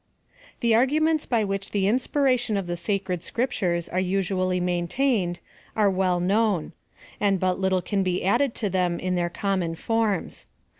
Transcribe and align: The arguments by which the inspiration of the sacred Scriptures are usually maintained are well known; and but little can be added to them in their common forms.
The 0.61 0.73
arguments 0.73 1.27
by 1.27 1.43
which 1.43 1.69
the 1.69 1.85
inspiration 1.87 2.57
of 2.57 2.65
the 2.65 2.75
sacred 2.75 3.21
Scriptures 3.21 3.87
are 3.87 3.99
usually 3.99 4.59
maintained 4.59 5.39
are 5.75 5.91
well 5.91 6.19
known; 6.19 6.73
and 7.19 7.39
but 7.39 7.59
little 7.59 7.83
can 7.83 8.01
be 8.01 8.23
added 8.25 8.55
to 8.55 8.69
them 8.71 8.99
in 8.99 9.13
their 9.13 9.29
common 9.29 9.75
forms. 9.75 10.47